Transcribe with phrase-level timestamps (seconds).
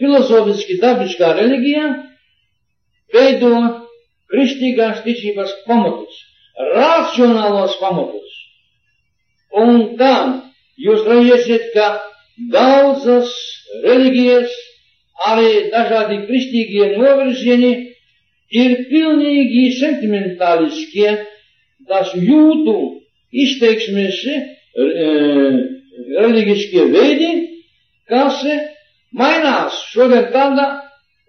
[0.00, 1.86] filozofiski dabiskā reliģija,
[3.14, 3.52] veido
[4.32, 6.20] kristīgās ticības pamatus,
[6.76, 8.38] racionālos pamatus.
[9.52, 10.14] Un tā
[10.80, 11.88] jūs redzēsiet, ka
[12.52, 13.32] daudzas
[13.84, 14.52] reliģijas,
[15.28, 17.72] arī dažādi kristīgie novirzieni
[18.52, 21.12] ir pilnīgi sentimentāliskie,
[21.88, 22.76] tas jūtu
[23.32, 24.40] izteiksmes e,
[26.16, 27.30] reliģiskie veidi,
[28.12, 28.42] kas
[29.16, 29.78] mainās.
[29.92, 30.66] Šodien tāda,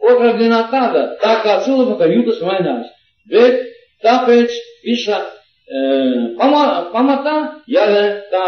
[0.03, 2.89] otrā dienā tāda, tā kā cilvēka jūtas mainās.
[3.31, 3.61] Bet
[4.03, 4.51] tāpēc
[4.83, 7.35] visa e, pamatā
[7.71, 8.45] jāle tā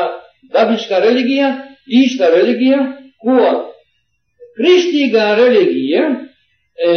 [0.55, 1.49] dabiskā reliģija,
[1.87, 2.81] īsta reliģija,
[3.23, 3.39] ko
[4.59, 6.05] kristīgā reliģija,
[6.75, 6.91] e,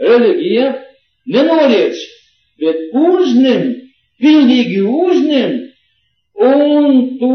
[0.00, 0.70] reliģija
[1.34, 2.00] nenoliedz,
[2.62, 3.70] bet uzņem
[4.22, 5.54] pilnīgi uzņem
[6.44, 7.32] un to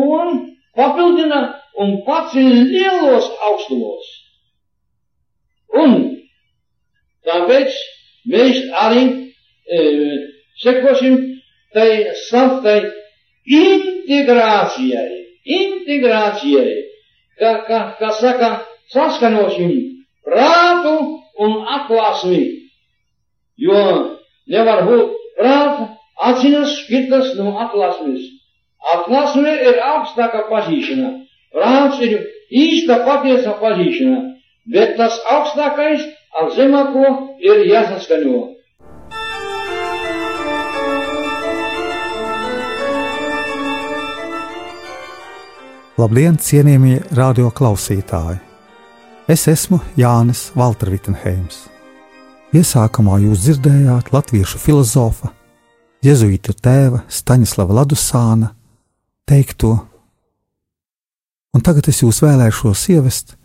[0.76, 4.10] papildina un paceļ lielos augstumos.
[5.84, 5.96] Un
[7.28, 7.76] tāpēc
[8.34, 9.82] mēs arī e,
[10.64, 11.18] sekosim
[11.74, 11.90] tai
[12.28, 12.80] saftai
[13.60, 15.20] integrācijai,
[15.60, 16.74] integrācijai,
[17.40, 18.50] kā, kā, kā saka,
[18.94, 19.72] saskanosim
[20.26, 20.96] prātu
[21.40, 22.42] un atklāsmi,
[23.62, 23.86] jo
[24.50, 25.88] nevar būt prāta
[26.20, 28.26] Atziņas šķirtas no atlasmes.
[28.94, 31.12] Atlasme ir augstākā pazīšana.
[31.50, 32.20] Prāts ir
[32.54, 34.20] īsta patiesa pazīšana,
[34.70, 36.04] bet tas augstākais
[36.38, 37.06] ar zemāko
[37.42, 38.42] ir jāsaskaņo.
[46.00, 48.38] Labdien, cienījamie radio klausītāji!
[49.30, 51.66] Es esmu Jānis Valtra Vitsenheims.
[52.56, 55.34] Iesākumā jūs dzirdējāt latviešu filozofa
[56.06, 58.54] jēzuītu tēva Staņislava Ladusāna
[59.30, 59.76] teikto,
[61.56, 63.36] un tagad es jūs vēlēšos ievest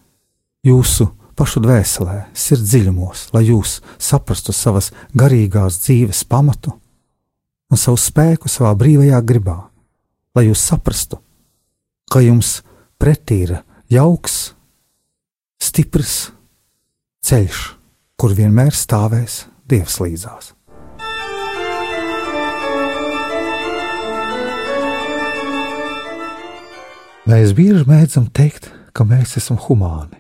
[0.65, 6.77] jūsu pašu dvēselē, sirds dziļumos, lai jūs saprastu savas garīgās dzīves pamatu
[7.71, 9.57] un savu spēku savā brīvajā gribā,
[10.37, 11.19] lai jūs saprastu,
[12.11, 12.61] ka jums
[13.01, 13.57] pretī ir
[13.91, 14.55] jauks,
[15.59, 16.31] stiprs
[17.25, 17.65] ceļš,
[18.21, 20.53] kur vienmēr stāvēs Dievs līdzās.
[27.25, 30.19] Mēs bieži mēdzam teikt, ka mēs esam humāni.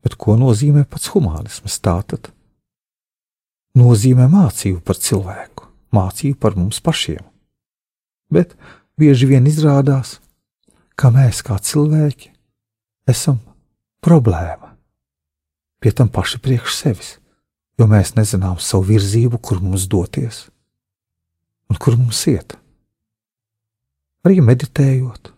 [0.00, 1.76] Bet ko nozīmē pats humānisms?
[1.84, 2.30] Tātad
[3.76, 7.20] nozīmē mācību par cilvēku, mācību par mums pašiem.
[8.32, 8.56] Bet
[8.96, 10.16] bieži vien izrādās,
[10.96, 12.32] ka mēs kā cilvēki
[13.04, 13.42] esam
[14.00, 14.72] problēma.
[15.84, 17.14] Pie tam paši priekš sevis,
[17.76, 20.46] jo mēs nezinām savu virzību, kur mums doties
[21.68, 22.56] un kur mums iet
[24.24, 25.30] arī meditējot,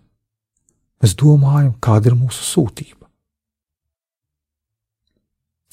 [1.03, 3.07] mēs domājam, kāda ir mūsu sūtība.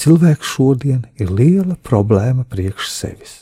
[0.04, 3.36] Cilvēks šodien ir liela problēma priekš sevis.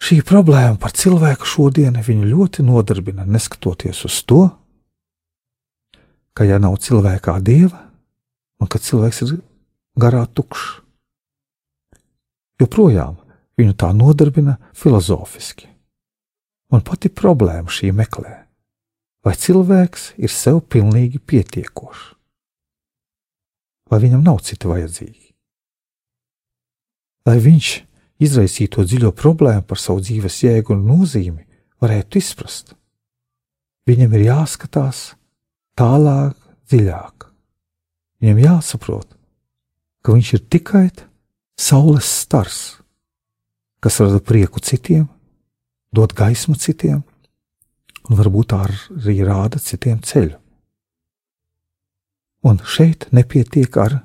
[0.00, 4.46] Šī problēma par cilvēku šodien viņu ļoti nodarbina, neskatoties uz to,
[6.32, 7.84] ka ja nav cilvēkā dieva,
[8.60, 9.34] un ka cilvēks ir
[10.00, 10.80] garā tukšs,
[12.64, 13.18] joprojām
[13.60, 15.68] viņu tā nodarbina filozofiski.
[16.70, 18.34] Un pati problēma šī meklē,
[19.26, 22.04] vai cilvēks ir sev pilnīgi pietiekošs,
[23.90, 25.30] vai viņam nav citi vajadzīgi.
[27.26, 27.70] Lai viņš
[28.22, 31.42] izraisīto dziļo problēmu par savu dzīves jēgu un nozīmi
[31.82, 32.74] varētu izprast,
[33.90, 35.02] viņam ir jāskatās
[35.78, 36.36] tālāk,
[36.70, 37.26] dziļāk.
[38.20, 39.08] Viņam jāsaprot,
[40.04, 40.86] ka viņš ir tikai
[41.58, 42.60] saules stars,
[43.80, 45.08] kas rada prieku citiem
[45.92, 47.02] dot gaismu citiem,
[48.08, 50.38] un varbūt arī rāda citiem ceļu.
[52.46, 53.98] Un šeit nepietiek ar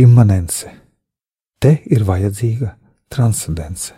[0.00, 0.70] immanence.
[1.62, 2.72] Te ir vajadzīga
[3.12, 3.94] transcendence.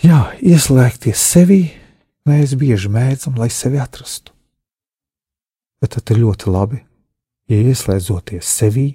[0.00, 1.60] Jā, ieslēgties sevī
[2.28, 4.32] mēs bieži mēdzam, lai sevi atrastu.
[5.80, 6.80] Bet tad ir ļoti labi,
[7.48, 8.88] ja ieslēdzoties sevī,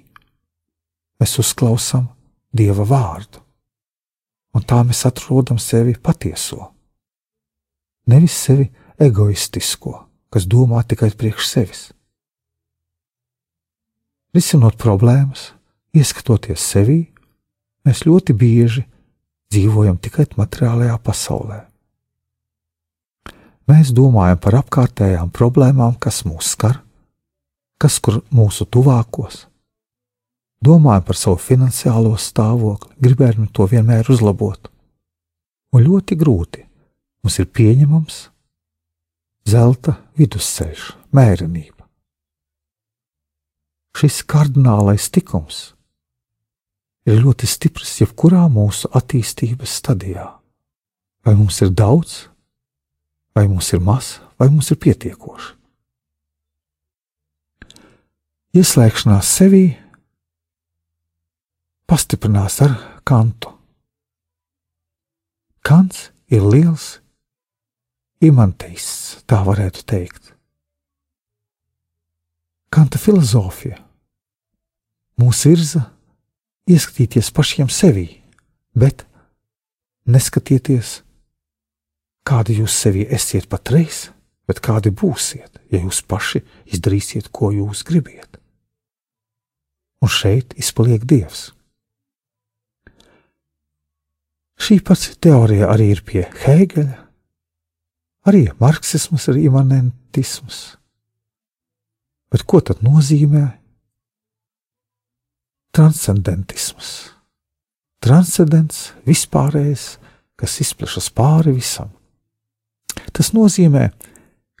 [1.20, 2.08] mēs uzklausām
[2.56, 3.45] Dieva vārdu
[4.56, 6.72] un tā mēs atrodam sevi patieso.
[8.06, 8.70] nevis sevi
[9.02, 9.92] egoistisko,
[10.30, 11.80] kas domā tikai priekš sevis.
[14.34, 15.50] Risinot problēmas,
[15.96, 17.00] ieskatoties sevī,
[17.84, 18.84] mēs ļoti bieži
[19.50, 21.60] dzīvojam tikai materiālajā pasaulē.
[23.66, 26.78] Mēs domājam par apkārtējām problēmām, kas mūs skar,
[27.82, 29.46] kas kur mūsu tuvākos.
[30.64, 34.70] Domājam par savu finansiālo stāvokli, gribējam to vienmēr uzlabot.
[35.76, 36.64] Un ļoti grūti
[37.22, 38.18] mums ir pieņemams
[39.46, 41.84] zelta vidusceļš, mērenība.
[43.96, 45.60] Šis kardinālais tikums
[47.06, 50.26] ir ļoti stiprs jebkurā mūsu attīstības stadijā.
[51.26, 52.26] Vai mums ir daudz,
[53.34, 55.54] vai mums ir maz, vai mums ir pietiekoši.
[58.56, 59.64] Ieslēgšanās sevī
[61.86, 62.74] pastiprinās ar
[63.06, 63.52] kantu.
[65.66, 66.96] Kants ir liels
[68.22, 70.32] imanteists, tā varētu teikt.
[72.70, 73.78] Kanta filozofija
[75.22, 75.86] mūs virza
[76.68, 78.08] ieskatīties pašiem sevī,
[78.74, 79.06] bet
[80.10, 81.00] neskatieties,
[82.26, 84.10] kādi jūs sevi esiet patreiz,
[84.46, 86.42] bet kādi būsiet, ja jūs paši
[86.74, 88.38] izdarīsiet, ko jūs gribiet.
[90.02, 91.55] Un šeit izpaliek Dievs.
[94.56, 96.96] Šī pats teorija arī ir pie Hēgeļa,
[98.26, 100.60] arī marksisms ir imanentisms.
[102.32, 103.44] Bet ko tad nozīmē
[105.76, 106.94] transcendentisms?
[108.02, 109.86] Transcendents, vispārējais,
[110.36, 111.92] kas izplešas pāri visam.
[113.12, 113.90] Tas nozīmē,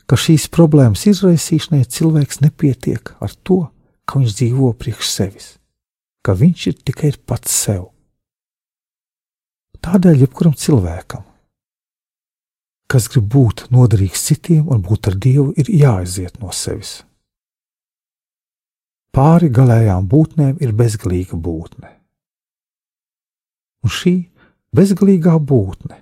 [0.06, 3.66] ka šīs problēmas izraisīšanai cilvēks nepietiek ar to,
[4.06, 5.50] ka viņš dzīvo priekš sevis,
[6.22, 7.90] ka viņš ir tikai pats sev.
[9.86, 11.20] Tādēļ jebkuram cilvēkam,
[12.90, 17.04] kas grib būt noderīgs citiem un būt ar Dievu, ir jāaiziet no sevis.
[19.14, 21.92] Pāri galējām būtnēm ir bezgalīga būtne.
[23.86, 24.14] Un šī
[24.74, 26.00] bezgalīgā būtne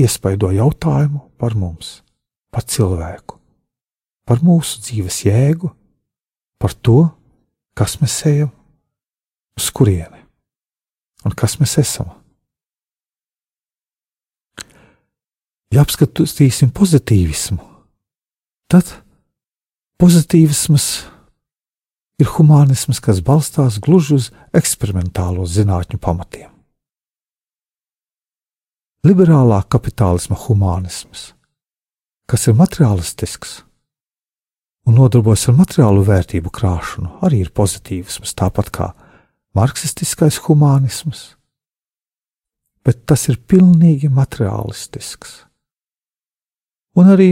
[0.00, 1.98] iespaido jautājumu par mums,
[2.48, 3.36] par cilvēku,
[4.24, 5.68] par mūsu dzīves jēgu,
[6.56, 7.02] par to,
[7.76, 8.48] kas mēs ejam,
[9.60, 10.24] uz kurieni
[11.28, 12.08] un kas mēs esam.
[15.70, 17.62] Ja apskatīsim pozitīvismu,
[18.70, 18.88] tad
[20.02, 20.86] pozitīvisms
[22.20, 26.48] ir humānisms, kas balstās gluži uz eksperimentālo zinātņu pamatiem.
[29.06, 31.30] Liberālā kapitālisma humānisms,
[32.28, 33.60] kas ir materiālistisks
[34.90, 38.90] un nodarbojas ar materiālu vērtību krāšanu, arī ir pozitīvisms, tāpat kā
[39.56, 41.22] marksistiskais humānisms,
[42.84, 45.46] bet tas ir pilnīgi materiālistisks.
[46.98, 47.30] Un arī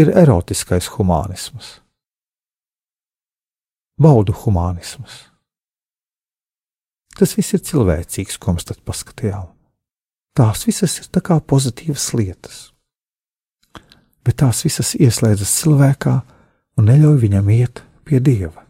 [0.00, 1.78] ir erotiskais humānisms,
[4.00, 5.26] baudu humānisms.
[7.16, 9.48] Tas viss ir cilvēcīgs, ko mēs tad paskatījām.
[10.36, 12.58] Tās visas ir tā kā pozitīvas lietas,
[14.20, 16.16] bet tās visas ieslēdzas cilvēkā
[16.76, 18.66] un neļauj viņam iet pie dieva.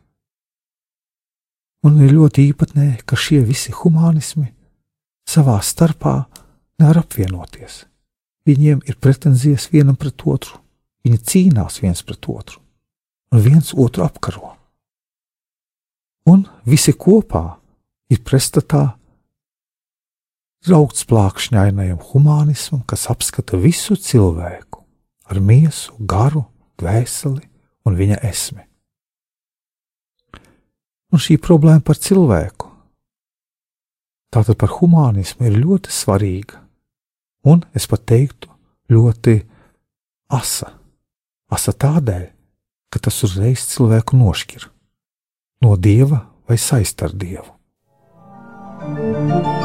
[1.87, 4.47] Un ir ļoti īpatnē, ka šie visi humanismi
[5.27, 6.15] savā starpā
[6.79, 7.83] nevar apvienoties.
[8.47, 10.61] Viņiem ir pretenzijas vienam pret otru,
[11.07, 12.61] viņi cīnās viens pret otru,
[13.35, 14.53] un viens otru apkaro.
[16.31, 17.57] Un visi kopā
[18.11, 18.85] ir pretstatā
[20.67, 24.83] draugts plākšņainajam humānismam, kas apskata visu cilvēku
[25.31, 26.45] ar miesu, garu,
[26.79, 27.47] dvēseli
[27.87, 28.63] un viņa esmi.
[31.15, 32.71] Un šī problēma par cilvēku,
[34.35, 36.66] tātad par humānismu, ir ļoti svarīga,
[37.47, 38.51] un es pat teiktu,
[38.93, 39.41] ļoti
[40.35, 40.73] asa.
[41.51, 42.25] Asa tādēļ,
[42.91, 44.71] ka tas uzreiz cilvēku nošķir
[45.63, 47.53] no dieva vai saist ar dievu.
[48.79, 49.56] thank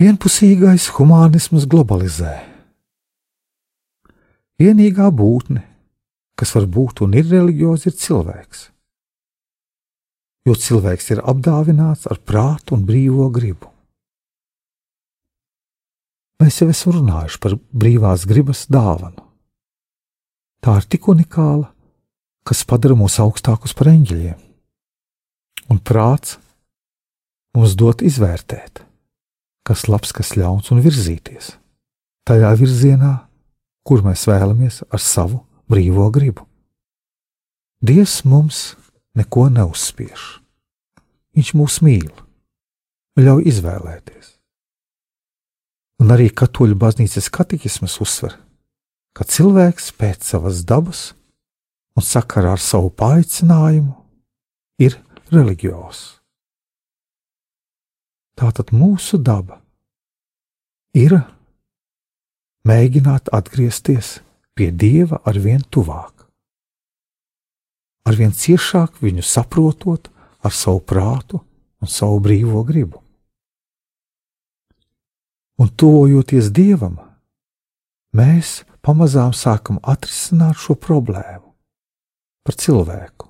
[0.00, 2.38] Vienpusīgais humānisms globalizē.
[4.60, 5.60] Vienīgā būtne,
[6.36, 8.62] kas var būt un ir reliģioza, ir cilvēks.
[10.48, 13.68] Jo cilvēks ir apdāvināts ar prātu un brīvo gribu.
[16.40, 19.20] Mēs jau esam runājuši par brīvās gribas dāvanu.
[20.64, 21.68] Tā ir tik unikāla,
[22.44, 24.40] kas padara mūs augstākus par eņģeļiem,
[25.70, 26.36] un prāts
[27.56, 28.82] mums dot izvērtēt,
[29.66, 31.54] kas labs, kas ļauns, un virzīties
[32.30, 33.14] tajā virzienā,
[33.86, 36.44] kur mēs vēlamies ar savu brīvo gribu.
[37.80, 38.74] Dievs mums
[39.16, 40.26] neko neuzspiež.
[41.34, 42.10] Viņš mūs mīl,
[43.18, 44.34] ļauj izvēlēties.
[46.00, 48.36] Un arī katoļu baznīcas katekismas uzsver,
[49.16, 51.10] ka cilvēks pēc savas dabas
[51.96, 53.94] un sakarā ar savu paaicinājumu
[54.80, 54.96] ir
[55.30, 56.20] reliģios.
[58.38, 59.60] Tātad mūsu daba
[60.96, 61.14] ir
[62.66, 64.18] mēģināt atgriezties
[64.56, 66.26] pie Dieva ar vien tuvāk,
[68.08, 70.10] ar vien ciešāk viņu saprotot
[70.44, 71.42] ar savu prātu
[71.80, 73.00] un savu brīvo gribu.
[75.60, 76.96] Un tuvojoties Dievam,
[78.16, 81.52] mēs pamazām sākam atrisināt šo problēmu
[82.44, 83.29] par cilvēku.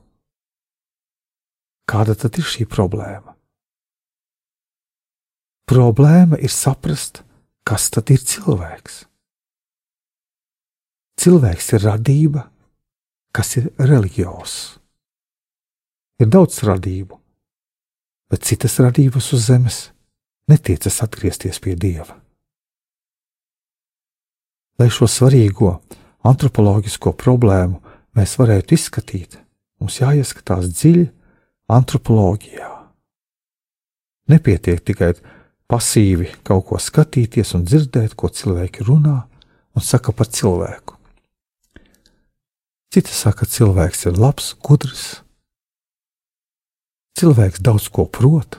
[1.91, 3.35] Kāda tad ir šī problēma?
[5.71, 7.25] Problēma ir saprast,
[7.67, 9.05] kas tad ir cilvēks.
[11.21, 12.47] Cilvēks ir radība,
[13.35, 14.55] kas ir reliģijos.
[16.23, 17.19] Ir daudz radību,
[18.31, 19.79] bet citas radības uz zemes
[20.51, 22.17] netiecas atgriezties pie dieva.
[24.81, 25.75] Lai šo svarīgo
[26.27, 27.81] antropoloģisko problēmu
[28.17, 29.39] mēs varētu izskatīt,
[29.81, 31.07] mums jāieskatās dziļi
[31.71, 32.71] antropoloģijā.
[34.31, 35.15] Nepietiek tikai
[35.71, 39.19] pasīvi kaut ko skatīties un dzirdēt, ko cilvēki runā
[39.75, 40.97] un saka par cilvēku.
[42.91, 45.21] Citi saka, ka cilvēks ir labs, gudrs,
[47.21, 48.59] cilvēks daudz ko prot.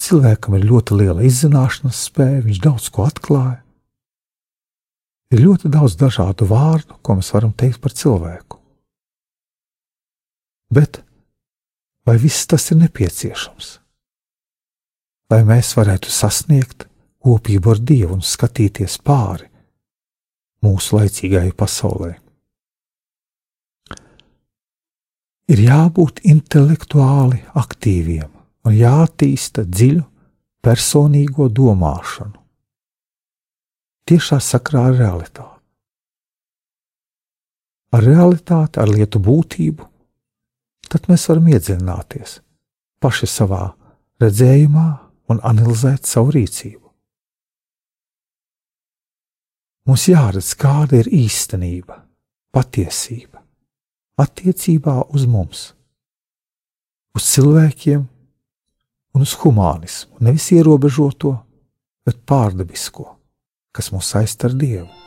[0.00, 3.58] Cilvēkam ir ļoti liela izzināšanas spēja, viņš daudz ko atklāja.
[5.34, 8.59] Ir ļoti daudz dažādu vārdu, ko mēs varam teikt par cilvēku.
[10.70, 11.02] Bet
[12.06, 13.80] vai viss tas ir nepieciešams?
[15.30, 16.88] lai mēs varētu sasniegt
[17.22, 19.46] kopību ar Dievu un skatīties pāri
[20.64, 22.10] mūsu laicīgajai pasaulē.
[25.50, 28.28] Ir jābūt intelektuāli aktīviem
[28.66, 30.04] un jātīsta dziļu
[30.62, 32.36] personīgo domāšanu.
[34.10, 35.56] Tiešā sakrā ar realitāti.
[37.90, 39.86] Ar realitāti, ar lietu būtību,
[40.90, 42.40] tad mēs varam iedziļināties
[43.00, 43.62] paši savā
[44.20, 44.88] redzējumā,
[45.30, 46.86] un analizēt savu rīcību.
[49.88, 52.02] Mums jāredz, kāda ir īstenība,
[52.54, 53.40] patiesība
[54.20, 55.62] attiecībā uz mums,
[57.16, 58.02] uz cilvēkiem
[59.16, 61.32] un uz humānismu, nevis ierobežoto,
[62.06, 63.06] bet pārdabisko,
[63.72, 64.99] kas mūs saist ar Dievu.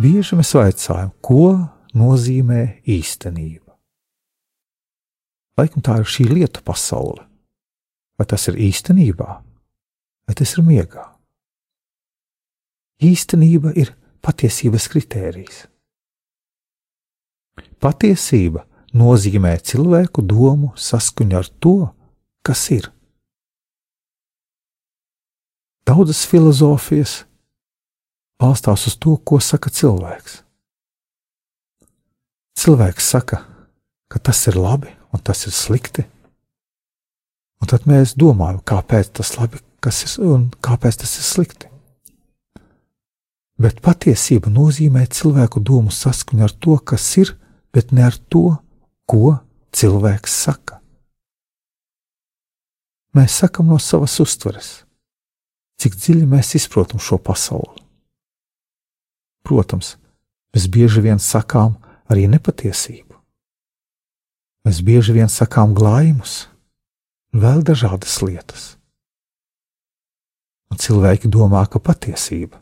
[0.00, 1.50] Bieži mēs vaicājam, ko
[1.92, 3.74] nozīmē īstenība.
[5.60, 7.26] Laikam tā ir šī lietu pasaule.
[8.16, 9.28] Vai tas ir īstenībā,
[10.24, 11.04] vai tas ir miegā?
[13.04, 13.92] Īstenība ir
[14.24, 15.62] patiesības kritērijs.
[17.80, 18.64] Patiesība
[18.96, 21.78] nozīmē cilvēku domu saskaņu ar to,
[22.40, 22.88] kas ir.
[25.84, 27.26] Daudzas filozofijas
[28.40, 30.40] balstās uz to, ko saka cilvēks.
[32.60, 33.42] Cilvēks saka,
[34.10, 36.04] ka tas ir labi un tas ir slikti.
[37.60, 39.66] Un tad mēs domājam, kāpēc tas ir labi
[40.28, 41.68] un kāpēc tas ir slikti.
[43.60, 47.34] Bet patiesība nozīmē cilvēku domu saskaņu ar to, kas ir,
[47.72, 48.56] bet ne ar to,
[49.04, 49.36] ko
[49.76, 50.80] cilvēks saka.
[53.16, 54.70] Mēs sakam no savas uztveres,
[55.82, 57.89] cik dziļi mēs izprotam šo pasauli.
[59.46, 59.94] Protams,
[60.54, 61.76] mēs bieži vien sakām
[62.10, 63.16] arī nepatiesību.
[64.66, 66.44] Mēs bieži vien sakām glājumus,
[67.32, 68.74] vēl dažādas lietas.
[70.70, 72.60] Un cilvēki domā, ka patiesība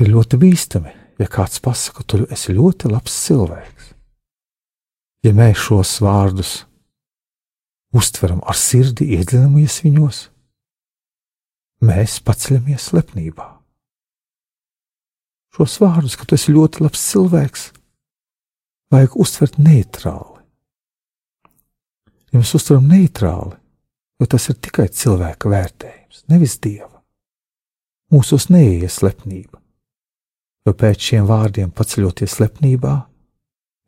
[0.00, 3.92] ir ļoti bīstami, ja kāds pasaka, tu esi ļoti labs cilvēks.
[5.24, 6.54] Ja mēs šos vārdus
[7.96, 10.22] uztveram ar sirdi, iedziļinamies viņos,
[11.86, 13.55] mēs paceļamies lepnībā
[15.56, 17.68] šos vārdus, ka tu esi ļoti labs cilvēks,
[18.92, 20.34] vajag uztvert neitrāli.
[22.32, 23.56] ja mēs uztveram neitrāli,
[24.20, 27.00] jo tas ir tikai cilvēka vērtējums, nevis dieva.
[28.12, 29.58] Mūsos neies slepnība,
[30.66, 32.94] jo pēc šiem vārdiem paceļoties slepnībā,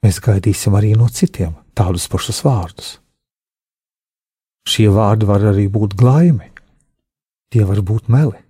[0.02, 2.96] mēs gaidīsim arī no citiem tādus pašus vārdus.
[4.68, 6.48] Šie vārdi var arī būt glaimi,
[7.52, 8.40] tie var būt meli.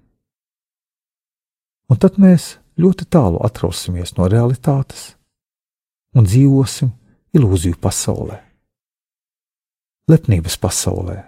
[1.88, 5.12] Un tad mēs ļoti tālu atrausimies no realitātes
[6.16, 6.90] un dzīvosim
[7.36, 8.38] ilūziju pasaulē,
[10.08, 11.18] lepnības pasaulē,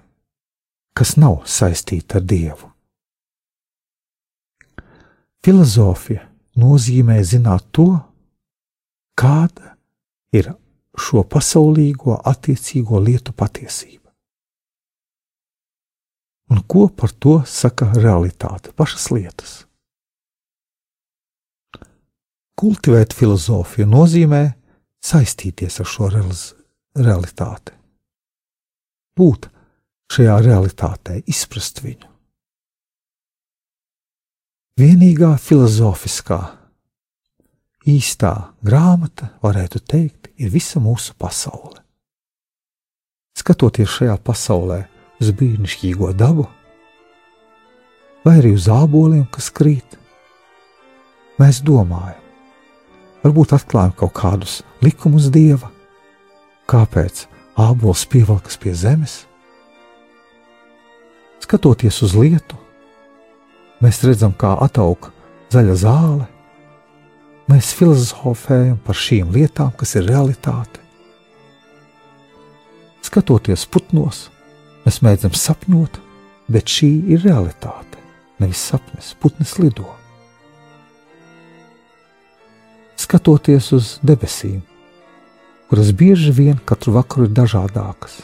[0.97, 2.71] kas nav saistīta ar Dievu.
[5.45, 6.27] Filozofija
[6.61, 7.89] nozīmē zināt to,
[9.17, 9.77] kāda
[10.37, 10.53] ir
[11.01, 14.11] šo pasaulīgo attiecīgo lietu patiesība.
[16.51, 19.53] Un ko par to saka realitāte, pašas lietas?
[22.61, 24.43] Kultivēt filozofiju nozīmē
[25.01, 27.73] saistīties ar šo realitāti,
[29.17, 29.49] būt
[30.13, 32.11] šajā realitātē, izprast viņu.
[34.77, 36.41] Vienīgā filozofiskā,
[37.89, 41.81] īstā grāmata, varētu teikt, ir visa mūsu pasaule.
[43.41, 44.83] Skatoties šajā pasaulē
[45.21, 46.45] uz brīnišķīgo dabu,
[48.25, 49.97] vai arī uz āboliem, kas krīt,
[51.41, 52.30] mēs domājam,
[53.25, 55.71] varbūt atklājam kaut kādus likumus dieva,
[56.71, 57.27] kāpēc
[57.61, 59.25] ābols pievelkas pie zemes.
[61.41, 62.59] Skatoties uz lietu,
[63.83, 65.11] mēs redzam, kā attauk
[65.53, 66.29] zaļa zāle.
[67.51, 70.79] Mēs filozofējam par šīm lietām, kas ir realitāte.
[73.03, 74.29] Skatoties putnos,
[74.85, 75.99] mēs mēdzam sapņot,
[76.53, 77.99] bet šī ir realitāte,
[78.39, 79.17] nevis sapnis.
[79.19, 80.00] Putns lido.
[83.11, 84.61] Skatoties uz debesīm,
[85.67, 88.21] kuras bieži vien katru vakaru ir dažādākas.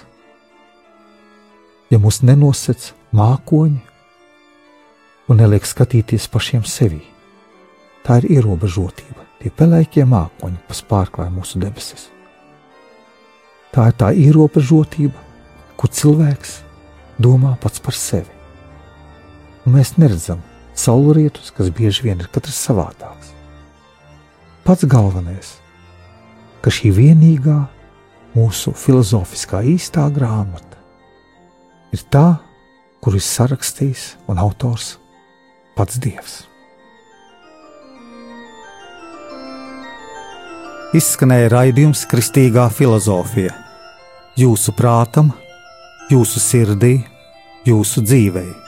[1.91, 3.81] Ja mūs nenosec mākoņi
[5.27, 7.01] un neliek skatīties pašiem sevi,
[8.07, 9.27] tā ir ierobežotība.
[9.43, 12.07] Tie pelēkie mākoņi, kas pārklāj mūsu debesis.
[13.75, 15.19] Tā ir tā ierobežotība,
[15.75, 16.61] kur cilvēks
[17.19, 18.31] domā pats par sevi.
[19.67, 20.47] Un mēs neredzam
[20.79, 23.26] saulrietus, kas bieži vien ir katrs savādāks.
[24.67, 25.53] Pats galvenais
[26.67, 27.61] ka šī vienīgā
[28.35, 30.81] mūsu filozofiskā īstā grāmata
[31.95, 32.41] ir tā,
[32.99, 34.97] kuru ir sarakstījis un autors
[35.79, 36.35] pats Dievs.
[40.99, 43.55] Izskanēja raidījums Kristīgā filozofija.
[44.35, 45.31] Jūsu prātam,
[46.11, 46.97] jūsu sirdī,
[47.71, 48.66] jūsu dzīvēm